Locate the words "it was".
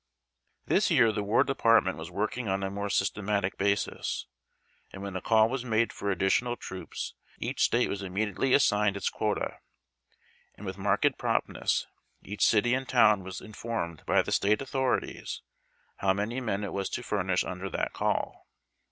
16.63-16.89